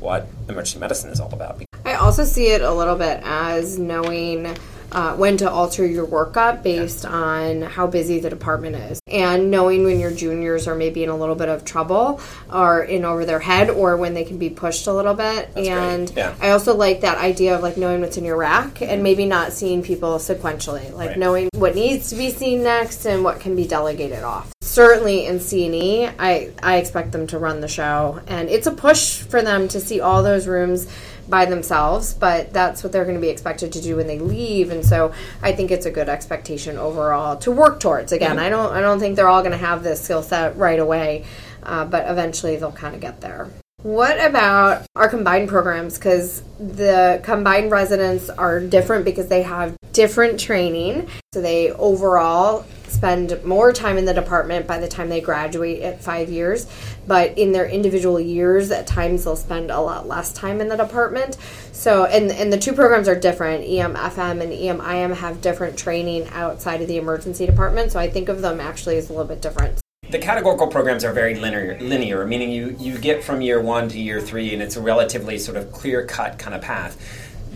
what 0.00 0.26
emergency 0.48 0.78
medicine 0.78 1.10
is 1.10 1.20
all 1.20 1.32
about. 1.32 1.62
I 1.84 1.94
also 1.94 2.24
see 2.24 2.48
it 2.48 2.62
a 2.62 2.72
little 2.72 2.96
bit 2.96 3.20
as 3.22 3.78
knowing 3.78 4.56
uh, 4.92 5.14
when 5.16 5.36
to 5.36 5.50
alter 5.50 5.86
your 5.86 6.06
workup 6.06 6.62
based 6.62 7.04
yeah. 7.04 7.10
on 7.10 7.62
how 7.62 7.86
busy 7.86 8.20
the 8.20 8.30
department 8.30 8.76
is 8.76 9.00
and 9.06 9.50
knowing 9.50 9.84
when 9.84 10.00
your 10.00 10.10
juniors 10.10 10.66
are 10.66 10.74
maybe 10.74 11.04
in 11.04 11.10
a 11.10 11.16
little 11.16 11.34
bit 11.34 11.48
of 11.48 11.64
trouble 11.64 12.20
or 12.52 12.82
in 12.82 13.04
over 13.04 13.24
their 13.24 13.40
head 13.40 13.70
or 13.70 13.96
when 13.96 14.14
they 14.14 14.24
can 14.24 14.38
be 14.38 14.48
pushed 14.50 14.86
a 14.86 14.92
little 14.92 15.14
bit 15.14 15.52
That's 15.54 15.68
and 15.68 16.12
yeah. 16.16 16.34
i 16.40 16.50
also 16.50 16.74
like 16.74 17.02
that 17.02 17.18
idea 17.18 17.54
of 17.54 17.62
like 17.62 17.76
knowing 17.76 18.00
what's 18.00 18.16
in 18.16 18.24
your 18.24 18.36
rack 18.36 18.80
and 18.80 19.02
maybe 19.02 19.26
not 19.26 19.52
seeing 19.52 19.82
people 19.82 20.16
sequentially 20.16 20.92
like 20.94 21.10
right. 21.10 21.18
knowing 21.18 21.48
what 21.54 21.74
needs 21.74 22.10
to 22.10 22.16
be 22.16 22.30
seen 22.30 22.62
next 22.62 23.04
and 23.04 23.24
what 23.24 23.40
can 23.40 23.56
be 23.56 23.66
delegated 23.66 24.22
off 24.22 24.52
certainly 24.78 25.26
in 25.26 25.40
C&E, 25.40 26.06
I, 26.06 26.52
I 26.62 26.76
expect 26.76 27.10
them 27.10 27.26
to 27.28 27.38
run 27.38 27.60
the 27.60 27.66
show. 27.66 28.20
And 28.28 28.48
it's 28.48 28.68
a 28.68 28.70
push 28.70 29.18
for 29.22 29.42
them 29.42 29.66
to 29.68 29.80
see 29.80 30.00
all 30.00 30.22
those 30.22 30.46
rooms 30.46 30.86
by 31.28 31.44
themselves, 31.44 32.14
but 32.14 32.52
that's 32.52 32.82
what 32.82 32.92
they're 32.92 33.04
going 33.04 33.16
to 33.16 33.20
be 33.20 33.28
expected 33.28 33.72
to 33.72 33.80
do 33.80 33.96
when 33.96 34.06
they 34.06 34.18
leave. 34.18 34.70
And 34.70 34.84
so 34.84 35.12
I 35.42 35.52
think 35.52 35.70
it's 35.70 35.86
a 35.86 35.90
good 35.90 36.08
expectation 36.08 36.76
overall 36.76 37.36
to 37.38 37.50
work 37.50 37.80
towards. 37.80 38.12
Again, 38.12 38.36
mm-hmm. 38.36 38.46
I 38.46 38.48
don't 38.48 38.72
I 38.72 38.80
don't 38.80 38.98
think 38.98 39.16
they're 39.16 39.28
all 39.28 39.42
going 39.42 39.52
to 39.52 39.58
have 39.58 39.82
this 39.82 40.00
skill 40.02 40.22
set 40.22 40.56
right 40.56 40.78
away, 40.78 41.24
uh, 41.62 41.84
but 41.84 42.08
eventually 42.08 42.56
they'll 42.56 42.72
kind 42.72 42.94
of 42.94 43.00
get 43.00 43.20
there. 43.20 43.48
What 43.84 44.18
about 44.18 44.86
our 44.96 45.08
combined 45.08 45.48
programs? 45.48 45.98
Because 45.98 46.42
the 46.58 47.20
combined 47.22 47.70
residents 47.70 48.28
are 48.28 48.58
different 48.58 49.04
because 49.04 49.28
they 49.28 49.42
have 49.42 49.76
different 49.92 50.40
training. 50.40 51.08
So 51.32 51.40
they 51.40 51.70
overall 51.70 52.64
spend 52.88 53.44
more 53.44 53.72
time 53.72 53.96
in 53.96 54.04
the 54.04 54.14
department 54.14 54.66
by 54.66 54.80
the 54.80 54.88
time 54.88 55.08
they 55.08 55.20
graduate 55.20 55.82
at 55.82 56.02
five 56.02 56.28
years. 56.28 56.66
But 57.06 57.38
in 57.38 57.52
their 57.52 57.68
individual 57.68 58.18
years, 58.18 58.72
at 58.72 58.88
times 58.88 59.22
they'll 59.22 59.36
spend 59.36 59.70
a 59.70 59.80
lot 59.80 60.08
less 60.08 60.32
time 60.32 60.60
in 60.60 60.66
the 60.66 60.76
department. 60.76 61.36
So, 61.70 62.04
and, 62.04 62.32
and 62.32 62.52
the 62.52 62.58
two 62.58 62.72
programs 62.72 63.06
are 63.06 63.18
different. 63.18 63.64
EMFM 63.64 64.42
and 64.42 64.52
EMIM 64.52 65.14
have 65.18 65.40
different 65.40 65.78
training 65.78 66.26
outside 66.30 66.82
of 66.82 66.88
the 66.88 66.96
emergency 66.96 67.46
department. 67.46 67.92
So 67.92 68.00
I 68.00 68.10
think 68.10 68.28
of 68.28 68.42
them 68.42 68.58
actually 68.58 68.96
as 68.96 69.08
a 69.08 69.12
little 69.12 69.28
bit 69.28 69.40
different 69.40 69.78
the 70.10 70.18
categorical 70.18 70.66
programs 70.66 71.04
are 71.04 71.12
very 71.12 71.34
linear, 71.34 71.78
linear, 71.80 72.26
meaning 72.26 72.50
you, 72.50 72.76
you 72.78 72.98
get 72.98 73.22
from 73.22 73.40
year 73.40 73.60
one 73.60 73.88
to 73.88 73.98
year 73.98 74.20
three, 74.20 74.52
and 74.54 74.62
it's 74.62 74.76
a 74.76 74.80
relatively 74.80 75.38
sort 75.38 75.56
of 75.56 75.70
clear 75.72 76.06
cut 76.06 76.38
kind 76.38 76.54
of 76.54 76.62
path. 76.62 76.96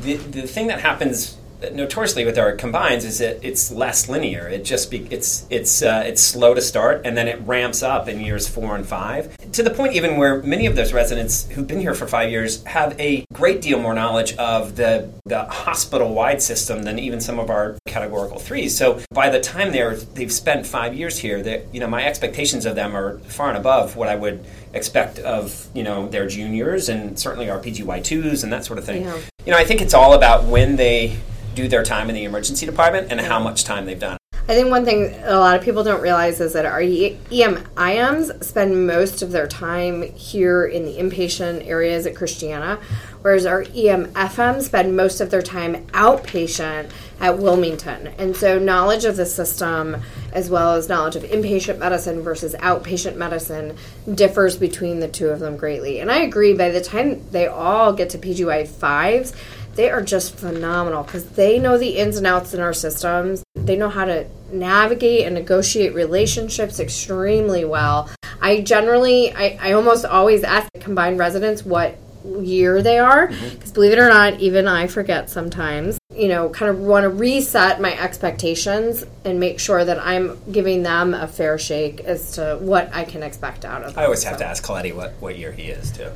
The, 0.02 0.16
the 0.16 0.42
thing 0.42 0.66
that 0.66 0.80
happens 0.80 1.38
notoriously 1.72 2.24
with 2.24 2.38
our 2.38 2.52
combines 2.52 3.04
is 3.04 3.18
that 3.18 3.44
it's 3.44 3.70
less 3.70 4.08
linear. 4.08 4.48
It 4.48 4.64
just 4.64 4.90
be, 4.90 5.06
it's 5.10 5.46
it's 5.50 5.82
uh, 5.82 6.02
it's 6.06 6.22
slow 6.22 6.54
to 6.54 6.60
start 6.60 7.02
and 7.04 7.16
then 7.16 7.28
it 7.28 7.40
ramps 7.42 7.82
up 7.82 8.08
in 8.08 8.20
years 8.20 8.48
four 8.48 8.74
and 8.76 8.86
five 8.86 9.36
to 9.52 9.62
the 9.62 9.70
point 9.70 9.94
even 9.94 10.16
where 10.16 10.42
many 10.42 10.66
of 10.66 10.76
those 10.76 10.92
residents 10.92 11.48
who've 11.50 11.66
been 11.66 11.80
here 11.80 11.94
for 11.94 12.06
five 12.06 12.30
years 12.30 12.64
have 12.64 12.98
a 13.00 13.24
great 13.32 13.60
deal 13.60 13.78
more 13.78 13.94
knowledge 13.94 14.34
of 14.36 14.76
the 14.76 15.10
the 15.26 15.44
hospital 15.44 16.14
wide 16.14 16.42
system 16.42 16.82
than 16.82 16.98
even 16.98 17.20
some 17.20 17.38
of 17.38 17.50
our 17.50 17.76
categorical 17.86 18.38
threes. 18.38 18.76
So 18.76 19.00
by 19.10 19.30
the 19.30 19.40
time 19.40 19.72
they're 19.72 19.96
they've 19.96 20.32
spent 20.32 20.66
five 20.66 20.94
years 20.94 21.18
here, 21.18 21.42
that 21.42 21.72
you 21.72 21.80
know 21.80 21.88
my 21.88 22.04
expectations 22.04 22.66
of 22.66 22.74
them 22.74 22.96
are 22.96 23.18
far 23.20 23.48
and 23.48 23.58
above 23.58 23.96
what 23.96 24.08
I 24.08 24.16
would 24.16 24.44
expect 24.72 25.18
of 25.20 25.68
you 25.74 25.82
know 25.82 26.08
their 26.08 26.26
juniors 26.26 26.88
and 26.88 27.18
certainly 27.18 27.50
our 27.50 27.58
PGY 27.58 28.02
twos 28.02 28.42
and 28.42 28.52
that 28.52 28.64
sort 28.64 28.78
of 28.78 28.84
thing. 28.84 29.04
Yeah. 29.04 29.18
You 29.44 29.52
know 29.52 29.58
I 29.58 29.64
think 29.64 29.80
it's 29.80 29.94
all 29.94 30.14
about 30.14 30.44
when 30.44 30.76
they 30.76 31.18
do 31.54 31.68
their 31.68 31.82
time 31.82 32.08
in 32.08 32.14
the 32.14 32.24
emergency 32.24 32.66
department 32.66 33.10
and 33.10 33.20
how 33.20 33.38
much 33.38 33.64
time 33.64 33.86
they've 33.86 33.98
done. 33.98 34.16
I 34.48 34.54
think 34.54 34.70
one 34.70 34.84
thing 34.84 35.14
a 35.22 35.38
lot 35.38 35.56
of 35.56 35.62
people 35.62 35.84
don't 35.84 36.02
realize 36.02 36.40
is 36.40 36.52
that 36.54 36.66
our 36.66 36.80
EMIMs 36.80 38.44
spend 38.44 38.86
most 38.88 39.22
of 39.22 39.30
their 39.30 39.46
time 39.46 40.02
here 40.14 40.64
in 40.64 40.84
the 40.84 40.96
inpatient 40.96 41.64
areas 41.64 42.06
at 42.06 42.16
Christiana, 42.16 42.80
whereas 43.22 43.46
our 43.46 43.62
EMFM 43.62 44.60
spend 44.60 44.96
most 44.96 45.20
of 45.20 45.30
their 45.30 45.42
time 45.42 45.86
outpatient 45.92 46.90
at 47.20 47.38
Wilmington. 47.38 48.08
And 48.18 48.36
so, 48.36 48.58
knowledge 48.58 49.04
of 49.04 49.16
the 49.16 49.26
system, 49.26 50.02
as 50.32 50.50
well 50.50 50.74
as 50.74 50.88
knowledge 50.88 51.14
of 51.14 51.22
inpatient 51.22 51.78
medicine 51.78 52.20
versus 52.20 52.56
outpatient 52.56 53.14
medicine, 53.14 53.76
differs 54.12 54.56
between 54.56 54.98
the 54.98 55.08
two 55.08 55.28
of 55.28 55.38
them 55.38 55.56
greatly. 55.56 56.00
And 56.00 56.10
I 56.10 56.18
agree, 56.18 56.52
by 56.52 56.70
the 56.70 56.80
time 56.80 57.24
they 57.30 57.46
all 57.46 57.92
get 57.92 58.10
to 58.10 58.18
PGY 58.18 58.68
5s, 58.68 59.36
they 59.74 59.90
are 59.90 60.02
just 60.02 60.36
phenomenal 60.36 61.02
because 61.02 61.24
they 61.30 61.58
know 61.58 61.78
the 61.78 61.98
ins 61.98 62.16
and 62.16 62.26
outs 62.26 62.54
in 62.54 62.60
our 62.60 62.72
systems. 62.72 63.42
They 63.54 63.76
know 63.76 63.88
how 63.88 64.04
to 64.04 64.26
navigate 64.52 65.26
and 65.26 65.34
negotiate 65.34 65.94
relationships 65.94 66.78
extremely 66.78 67.64
well. 67.64 68.10
I 68.40 68.60
generally, 68.60 69.32
I, 69.32 69.58
I 69.60 69.72
almost 69.72 70.04
always 70.04 70.42
ask 70.42 70.70
the 70.72 70.80
combined 70.80 71.18
residents 71.18 71.64
what 71.64 71.98
year 72.40 72.82
they 72.82 72.98
are 72.98 73.26
because 73.26 73.50
mm-hmm. 73.50 73.72
believe 73.72 73.90
it 73.90 73.98
or 73.98 74.08
not 74.08 74.38
even 74.38 74.68
i 74.68 74.86
forget 74.86 75.28
sometimes 75.28 75.98
you 76.14 76.28
know, 76.28 76.50
kind 76.50 76.70
of 76.70 76.78
want 76.78 77.04
to 77.04 77.08
reset 77.08 77.80
my 77.80 77.98
expectations 77.98 79.04
and 79.24 79.40
make 79.40 79.58
sure 79.58 79.84
that 79.84 79.98
I'm 79.98 80.38
giving 80.50 80.82
them 80.82 81.14
a 81.14 81.26
fair 81.26 81.58
shake 81.58 82.00
as 82.00 82.32
to 82.32 82.58
what 82.60 82.92
I 82.92 83.04
can 83.04 83.22
expect 83.22 83.64
out 83.64 83.82
of 83.82 83.94
them. 83.94 84.02
I 84.02 84.04
always 84.04 84.24
have 84.24 84.34
So. 84.34 84.40
to 84.40 84.46
ask 84.46 84.62
Coletti 84.62 84.92
what, 84.92 85.12
what 85.20 85.38
year 85.38 85.52
he 85.52 85.64
is, 85.64 85.90
too. 85.90 86.10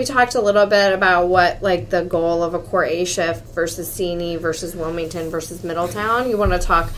We 0.00 0.06
talked 0.06 0.34
a 0.34 0.40
little 0.40 0.64
bit 0.64 0.94
about 0.94 1.28
what 1.28 1.60
like 1.60 1.90
the 1.90 2.04
goal 2.04 2.42
of 2.42 2.54
a 2.54 2.58
core 2.58 2.86
A 2.86 3.04
shift 3.04 3.44
versus 3.54 3.92
C&E 3.92 4.36
versus 4.36 4.74
Wilmington 4.74 5.28
versus 5.28 5.62
Middletown. 5.62 6.30
You 6.30 6.38
want 6.38 6.52
to 6.52 6.58
talk 6.58 6.90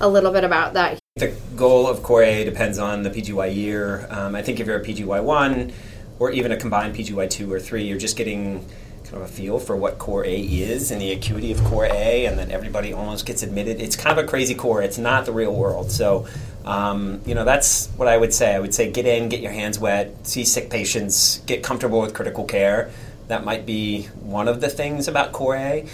a 0.00 0.08
little 0.08 0.32
bit 0.32 0.42
about 0.42 0.72
that? 0.74 0.98
The 1.14 1.36
goal 1.54 1.86
of 1.86 2.02
Core 2.02 2.24
A 2.24 2.42
depends 2.42 2.80
on 2.80 3.04
the 3.04 3.10
PGY 3.10 3.54
year. 3.54 4.08
Um, 4.10 4.34
I 4.34 4.42
think 4.42 4.58
if 4.58 4.66
you're 4.66 4.80
a 4.80 4.84
PGY 4.84 5.22
1 5.22 5.72
or 6.18 6.32
even 6.32 6.50
a 6.50 6.56
combined 6.56 6.96
PGY 6.96 7.30
2 7.30 7.52
or 7.52 7.60
3, 7.60 7.84
you're 7.84 7.96
just 7.96 8.16
getting 8.16 8.66
kind 9.10 9.22
of 9.22 9.28
a 9.28 9.32
feel 9.32 9.58
for 9.58 9.76
what 9.76 9.98
Core 9.98 10.24
A 10.24 10.40
is 10.40 10.90
and 10.90 11.00
the 11.00 11.12
acuity 11.12 11.50
of 11.50 11.62
Core 11.64 11.86
A, 11.86 12.26
and 12.26 12.38
then 12.38 12.50
everybody 12.50 12.92
almost 12.92 13.24
gets 13.24 13.42
admitted. 13.42 13.80
It's 13.80 13.96
kind 13.96 14.18
of 14.18 14.24
a 14.24 14.28
crazy 14.28 14.54
core. 14.54 14.82
It's 14.82 14.98
not 14.98 15.24
the 15.24 15.32
real 15.32 15.54
world. 15.54 15.90
So, 15.90 16.26
um, 16.64 17.20
you 17.24 17.34
know, 17.34 17.44
that's 17.44 17.88
what 17.96 18.06
I 18.06 18.16
would 18.18 18.34
say. 18.34 18.54
I 18.54 18.58
would 18.58 18.74
say 18.74 18.90
get 18.90 19.06
in, 19.06 19.28
get 19.28 19.40
your 19.40 19.52
hands 19.52 19.78
wet, 19.78 20.26
see 20.26 20.44
sick 20.44 20.68
patients, 20.68 21.38
get 21.46 21.62
comfortable 21.62 22.00
with 22.00 22.12
critical 22.12 22.44
care. 22.44 22.90
That 23.28 23.44
might 23.44 23.64
be 23.64 24.04
one 24.20 24.46
of 24.46 24.60
the 24.60 24.68
things 24.68 25.08
about 25.08 25.32
Core 25.32 25.56
A. 25.56 25.86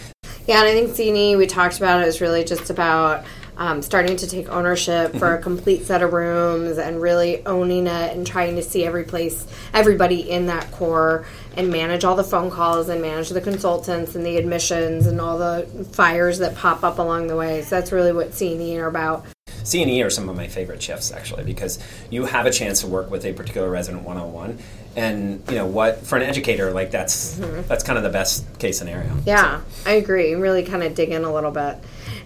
Yeah, 0.47 0.59
and 0.59 0.69
I 0.69 0.73
think 0.73 0.95
C&E 0.95 1.37
we 1.37 1.47
talked 1.47 1.79
about 1.79 2.03
it 2.03 2.07
was 2.07 2.21
really 2.21 2.45
just 2.45 2.69
about 2.69 3.25
um, 3.57 3.83
starting 3.83 4.17
to 4.17 4.27
take 4.27 4.49
ownership 4.49 5.15
for 5.17 5.35
a 5.35 5.43
complete 5.43 5.85
set 5.85 6.03
of 6.03 6.13
rooms 6.13 6.79
and 6.79 7.01
really 7.01 7.45
owning 7.47 7.87
it 7.87 8.17
and 8.17 8.27
trying 8.27 8.57
to 8.57 8.63
see 8.63 8.85
every 8.85 9.05
place, 9.05 9.47
everybody 9.73 10.29
in 10.29 10.47
that 10.47 10.71
core 10.73 11.25
and 11.57 11.71
manage 11.71 12.05
all 12.05 12.17
the 12.17 12.25
phone 12.25 12.51
calls 12.51 12.89
and 12.89 13.01
manage 13.01 13.29
the 13.29 13.41
consultants 13.41 14.17
and 14.17 14.27
the 14.27 14.37
admissions 14.37 15.07
and 15.07 15.21
all 15.21 15.39
the 15.39 15.67
fires 15.93 16.39
that 16.39 16.57
pop 16.57 16.83
up 16.83 16.99
along 16.99 17.29
the 17.29 17.37
way. 17.37 17.63
So 17.63 17.77
that's 17.77 17.93
really 17.93 18.13
what 18.13 18.35
C&E 18.35 18.79
are 18.79 18.89
about. 18.89 19.25
C&E 19.63 20.03
are 20.03 20.11
some 20.11 20.29
of 20.29 20.37
my 20.37 20.47
favorite 20.47 20.83
shifts 20.83 21.11
actually 21.11 21.45
because 21.45 21.79
you 22.11 22.27
have 22.27 22.45
a 22.45 22.51
chance 22.51 22.83
to 22.83 22.87
work 22.87 23.11
with 23.11 23.25
a 23.25 23.33
particular 23.33 23.71
resident 23.71 24.03
one-on-one 24.03 24.59
and 24.97 25.43
you 25.49 25.57
know 25.57 25.67
what 25.67 26.07
for 26.07 26.17
an 26.17 26.23
educator 26.23 26.71
like 26.71 26.91
that's 26.91 27.37
that's 27.67 27.83
kind 27.83 27.97
of 27.97 28.05
the 28.05 28.11
best 28.11 28.47
case 28.59 28.79
scenario 28.79 29.17
Yeah, 29.25 29.61
I 29.87 29.93
agree. 29.93 30.35
Really 30.35 30.65
kind 30.65 30.83
of 30.83 30.95
dig 30.95 31.11
in 31.11 31.25
a 31.25 31.33
little 31.33 31.51
bit. 31.51 31.79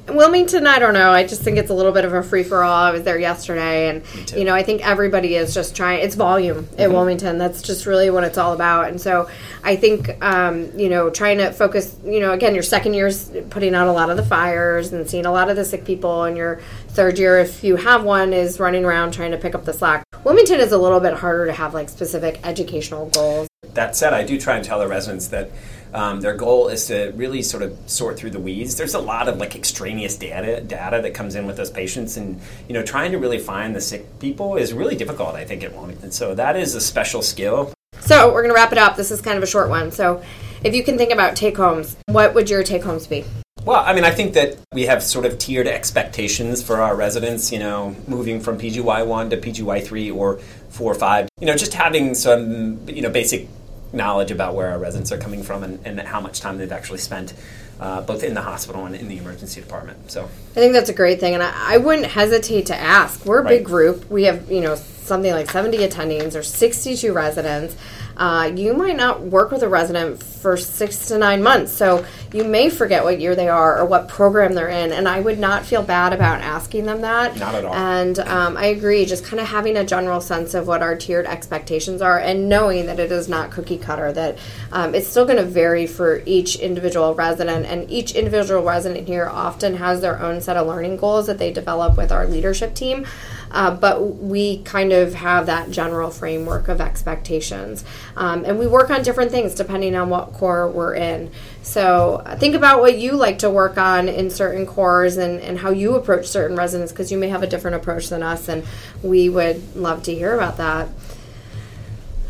Wilmington, 0.08 0.66
I 0.66 0.78
don't 0.78 0.94
know. 0.94 1.10
I 1.10 1.26
just 1.26 1.42
think 1.42 1.58
it's 1.58 1.70
a 1.70 1.74
little 1.74 1.92
bit 1.92 2.04
of 2.04 2.12
a 2.12 2.22
free 2.22 2.42
for 2.42 2.62
all. 2.62 2.72
I 2.72 2.90
was 2.90 3.02
there 3.02 3.18
yesterday, 3.18 3.88
and 3.88 4.02
you 4.32 4.44
know, 4.44 4.54
I 4.54 4.62
think 4.62 4.86
everybody 4.86 5.34
is 5.34 5.54
just 5.54 5.76
trying. 5.76 6.00
It's 6.00 6.14
volume 6.14 6.68
at 6.78 6.90
Wilmington. 6.90 7.38
That's 7.38 7.62
just 7.62 7.86
really 7.86 8.10
what 8.10 8.24
it's 8.24 8.38
all 8.38 8.52
about. 8.52 8.88
And 8.88 9.00
so, 9.00 9.28
I 9.62 9.76
think 9.76 10.22
um, 10.24 10.70
you 10.78 10.88
know, 10.88 11.10
trying 11.10 11.38
to 11.38 11.52
focus. 11.52 11.96
You 12.04 12.20
know, 12.20 12.32
again, 12.32 12.54
your 12.54 12.62
second 12.62 12.94
year's 12.94 13.30
putting 13.50 13.74
out 13.74 13.88
a 13.88 13.92
lot 13.92 14.10
of 14.10 14.16
the 14.16 14.24
fires 14.24 14.92
and 14.92 15.08
seeing 15.08 15.26
a 15.26 15.32
lot 15.32 15.50
of 15.50 15.56
the 15.56 15.64
sick 15.64 15.84
people, 15.84 16.24
and 16.24 16.36
your 16.36 16.60
third 16.88 17.18
year, 17.18 17.38
if 17.38 17.62
you 17.62 17.76
have 17.76 18.04
one, 18.04 18.32
is 18.32 18.58
running 18.58 18.84
around 18.84 19.12
trying 19.12 19.30
to 19.30 19.38
pick 19.38 19.54
up 19.54 19.64
the 19.64 19.72
slack. 19.72 20.04
Wilmington 20.24 20.60
is 20.60 20.72
a 20.72 20.78
little 20.78 21.00
bit 21.00 21.14
harder 21.14 21.46
to 21.46 21.52
have 21.52 21.74
like 21.74 21.88
specific 21.88 22.40
educational 22.44 23.08
goals. 23.10 23.48
that 23.74 23.94
said 23.94 24.12
i 24.12 24.24
do 24.24 24.38
try 24.40 24.56
and 24.56 24.64
tell 24.64 24.78
the 24.78 24.86
residents 24.88 25.28
that 25.28 25.50
um, 25.94 26.20
their 26.20 26.34
goal 26.34 26.68
is 26.68 26.86
to 26.86 27.12
really 27.16 27.42
sort 27.42 27.62
of 27.62 27.76
sort 27.86 28.16
through 28.18 28.30
the 28.30 28.40
weeds 28.40 28.76
there's 28.76 28.94
a 28.94 29.00
lot 29.00 29.28
of 29.28 29.38
like 29.38 29.54
extraneous 29.56 30.16
data 30.16 30.60
data 30.60 31.00
that 31.02 31.14
comes 31.14 31.34
in 31.34 31.46
with 31.46 31.56
those 31.56 31.70
patients 31.70 32.16
and 32.16 32.40
you 32.68 32.74
know 32.74 32.82
trying 32.82 33.12
to 33.12 33.18
really 33.18 33.38
find 33.38 33.74
the 33.74 33.80
sick 33.80 34.18
people 34.18 34.56
is 34.56 34.72
really 34.72 34.96
difficult 34.96 35.34
i 35.34 35.44
think 35.44 35.62
at 35.62 35.72
wilmington 35.72 36.10
so 36.10 36.34
that 36.34 36.56
is 36.56 36.74
a 36.74 36.80
special 36.80 37.22
skill 37.22 37.72
So 38.00 38.32
we're 38.32 38.42
going 38.42 38.54
to 38.54 38.54
wrap 38.54 38.72
it 38.72 38.78
up. 38.78 38.96
This 38.96 39.10
is 39.10 39.20
kind 39.20 39.36
of 39.36 39.42
a 39.42 39.46
short 39.46 39.68
one. 39.68 39.90
So 39.90 40.22
if 40.64 40.74
you 40.74 40.82
can 40.82 40.96
think 40.96 41.12
about 41.12 41.36
take 41.36 41.56
homes, 41.56 41.96
what 42.06 42.34
would 42.34 42.48
your 42.48 42.62
take 42.62 42.82
homes 42.82 43.06
be? 43.06 43.24
Well, 43.64 43.82
I 43.84 43.92
mean, 43.92 44.04
I 44.04 44.12
think 44.12 44.32
that 44.32 44.56
we 44.72 44.86
have 44.86 45.02
sort 45.02 45.26
of 45.26 45.38
tiered 45.38 45.66
expectations 45.66 46.62
for 46.62 46.80
our 46.80 46.96
residents, 46.96 47.52
you 47.52 47.58
know, 47.58 47.94
moving 48.06 48.40
from 48.40 48.58
PGY 48.58 49.06
1 49.06 49.30
to 49.30 49.36
PGY 49.36 49.84
3 49.84 50.10
or 50.10 50.38
4 50.70 50.92
or 50.92 50.94
5. 50.94 51.28
You 51.40 51.46
know, 51.48 51.56
just 51.56 51.74
having 51.74 52.14
some, 52.14 52.88
you 52.88 53.02
know, 53.02 53.10
basic 53.10 53.48
knowledge 53.92 54.30
about 54.30 54.54
where 54.54 54.68
our 54.70 54.78
residents 54.78 55.10
are 55.12 55.18
coming 55.18 55.42
from 55.42 55.62
and, 55.62 55.78
and 55.84 56.00
how 56.00 56.20
much 56.20 56.40
time 56.40 56.58
they've 56.58 56.72
actually 56.72 56.98
spent 56.98 57.34
uh, 57.80 58.00
both 58.02 58.22
in 58.24 58.34
the 58.34 58.42
hospital 58.42 58.84
and 58.86 58.94
in 58.94 59.08
the 59.08 59.18
emergency 59.18 59.60
department. 59.60 60.10
So, 60.10 60.24
I 60.24 60.54
think 60.54 60.72
that's 60.72 60.90
a 60.90 60.94
great 60.94 61.20
thing, 61.20 61.34
and 61.34 61.42
I, 61.42 61.52
I 61.74 61.76
wouldn't 61.78 62.06
hesitate 62.08 62.66
to 62.66 62.76
ask. 62.76 63.24
We're 63.24 63.40
a 63.40 63.44
Right. 63.44 63.58
big 63.58 63.64
group. 63.64 64.10
We 64.10 64.24
have, 64.24 64.50
you 64.50 64.60
know, 64.60 64.74
something 64.74 65.30
like 65.32 65.50
70 65.50 65.78
attendings 65.78 66.34
or 66.34 66.42
62 66.42 67.12
residents. 67.12 67.76
Uh, 68.16 68.50
you 68.54 68.74
might 68.74 68.96
not 68.96 69.20
work 69.22 69.52
with 69.52 69.62
a 69.62 69.68
resident 69.68 70.20
for 70.22 70.56
six 70.56 71.06
to 71.06 71.18
nine 71.18 71.40
months, 71.42 71.72
so 71.72 72.04
you 72.32 72.44
may 72.44 72.68
forget 72.68 73.04
what 73.04 73.20
year 73.20 73.34
they 73.34 73.48
are 73.48 73.78
or 73.78 73.86
what 73.86 74.08
program 74.08 74.54
they're 74.54 74.68
in, 74.68 74.92
and 74.92 75.08
I 75.08 75.20
would 75.20 75.38
not 75.38 75.64
feel 75.64 75.82
bad 75.82 76.12
about 76.12 76.40
asking 76.40 76.84
them 76.84 77.00
that. 77.00 77.38
Not 77.38 77.54
at 77.54 77.64
all. 77.64 77.74
And 77.74 78.18
um, 78.18 78.56
I 78.56 78.66
agree, 78.66 79.06
just 79.06 79.24
kind 79.24 79.40
of 79.40 79.46
having 79.46 79.76
a 79.76 79.84
general 79.84 80.20
sense 80.20 80.54
of 80.54 80.66
what 80.66 80.82
our 80.82 80.96
tiered 80.96 81.26
expectations 81.26 82.02
are 82.02 82.18
and 82.18 82.48
knowing 82.48 82.86
that 82.86 83.00
it 83.00 83.10
is 83.10 83.28
not 83.28 83.50
cookie 83.50 83.78
cutter, 83.78 84.12
that 84.12 84.38
um, 84.72 84.94
it's 84.94 85.08
still 85.08 85.24
going 85.24 85.38
to 85.38 85.44
vary 85.44 85.86
for 85.86 86.22
each 86.26 86.56
individual 86.56 87.14
resident. 87.14 87.66
And 87.66 87.90
each 87.90 88.12
individual 88.14 88.62
resident 88.62 89.06
here 89.06 89.26
often 89.26 89.76
has 89.76 90.00
their 90.00 90.20
own 90.20 90.40
set 90.40 90.56
of 90.56 90.66
learning 90.66 90.98
goals 90.98 91.26
that 91.26 91.38
they 91.38 91.52
develop 91.52 91.96
with 91.96 92.12
our 92.12 92.26
leadership 92.26 92.74
team. 92.74 93.06
Uh, 93.50 93.74
but 93.74 94.16
we 94.16 94.58
kind 94.62 94.92
of 94.92 95.14
have 95.14 95.46
that 95.46 95.70
general 95.70 96.10
framework 96.10 96.68
of 96.68 96.80
expectations. 96.80 97.84
Um, 98.16 98.44
and 98.44 98.58
we 98.58 98.66
work 98.66 98.90
on 98.90 99.02
different 99.02 99.30
things 99.30 99.54
depending 99.54 99.94
on 99.94 100.10
what 100.10 100.32
core 100.32 100.68
we're 100.68 100.94
in. 100.94 101.30
So 101.62 102.22
uh, 102.24 102.36
think 102.36 102.54
about 102.54 102.80
what 102.80 102.98
you 102.98 103.12
like 103.12 103.40
to 103.40 103.50
work 103.50 103.78
on 103.78 104.08
in 104.08 104.30
certain 104.30 104.66
cores 104.66 105.16
and, 105.16 105.40
and 105.40 105.58
how 105.58 105.70
you 105.70 105.94
approach 105.94 106.26
certain 106.26 106.56
residents 106.56 106.92
because 106.92 107.12
you 107.12 107.18
may 107.18 107.28
have 107.28 107.42
a 107.42 107.46
different 107.46 107.76
approach 107.76 108.08
than 108.08 108.22
us, 108.22 108.48
and 108.48 108.64
we 109.02 109.28
would 109.28 109.76
love 109.76 110.02
to 110.04 110.14
hear 110.14 110.34
about 110.34 110.56
that. 110.56 110.88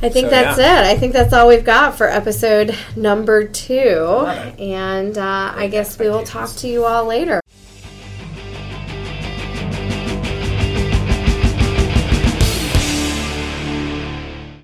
I 0.00 0.10
think 0.10 0.26
So, 0.26 0.30
that's 0.30 0.58
yeah. 0.58 0.82
it. 0.82 0.87
I 0.87 0.96
think 0.96 1.12
that's 1.12 1.32
all 1.32 1.48
we've 1.48 1.64
got 1.64 1.96
for 1.96 2.06
episode 2.06 2.76
number 2.94 3.48
two. 3.48 4.25
And 4.58 5.18
uh, 5.18 5.52
I 5.56 5.66
guess 5.68 5.98
we 5.98 6.08
will 6.08 6.22
talk 6.22 6.50
to 6.56 6.68
you 6.68 6.84
all 6.84 7.04
later. 7.04 7.40